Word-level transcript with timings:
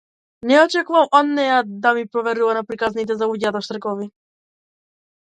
Не 0.51 0.55
очекувам 0.61 1.11
од 1.19 1.29
неа 1.33 1.59
да 1.85 1.93
ми 1.99 2.07
поверува 2.17 2.57
на 2.61 2.65
приказните 2.73 3.21
за 3.23 3.31
луѓето-штркови. 3.33 4.13